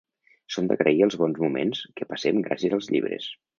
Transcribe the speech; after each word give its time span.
Són 0.55 0.69
d'agrair 0.71 1.03
els 1.09 1.17
bons 1.25 1.43
moments 1.45 1.83
que 2.01 2.09
passem 2.15 2.43
gràcies 2.51 2.77
als 2.81 2.93
llibres. 2.97 3.33